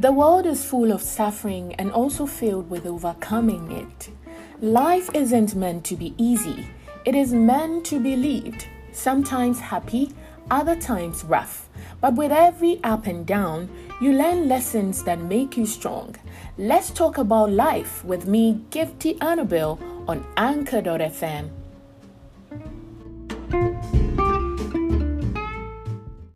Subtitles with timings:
[0.00, 4.08] The world is full of suffering and also filled with overcoming it.
[4.62, 6.68] Life isn't meant to be easy,
[7.04, 10.10] it is meant to be lived, sometimes happy,
[10.50, 11.68] other times rough.
[12.00, 13.68] But with every up and down,
[14.00, 16.16] you learn lessons that make you strong.
[16.56, 21.59] Let's talk about life with me, Gifty Annabelle, on Anchor.fm.